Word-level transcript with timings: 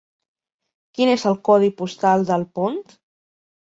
Quin 0.99 1.11
és 1.17 1.27
el 1.31 1.37
codi 1.49 1.71
postal 1.83 2.27
d'Alpont? 2.31 2.81